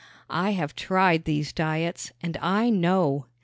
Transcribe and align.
I 0.33 0.53
have 0.53 0.75
tried 0.75 1.25
these 1.25 1.53
diets, 1.53 2.11
and 2.23 2.35
I 2.37 2.71
know! 2.71 3.27